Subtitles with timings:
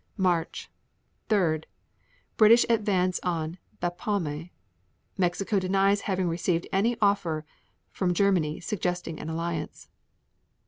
[0.17, 0.67] March
[1.29, 1.61] 3.
[2.35, 4.49] British advance on Bapaume.
[4.49, 4.51] 3.
[5.15, 7.45] Mexico denies having received an offer
[7.91, 9.89] from Germany suggesting an alliance.